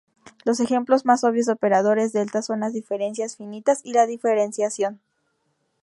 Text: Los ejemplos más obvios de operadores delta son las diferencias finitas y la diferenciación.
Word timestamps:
Los 0.45 0.59
ejemplos 0.59 1.05
más 1.05 1.23
obvios 1.23 1.45
de 1.45 1.51
operadores 1.53 2.11
delta 2.11 2.41
son 2.41 2.61
las 2.61 2.73
diferencias 2.73 3.37
finitas 3.37 3.81
y 3.83 3.93
la 3.93 4.07
diferenciación. 4.07 4.99